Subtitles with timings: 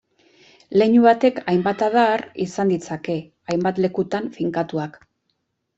[0.81, 3.21] Leinu batek hainbat adar izan ditzake,
[3.53, 5.01] hainbat lekutan finkatuak.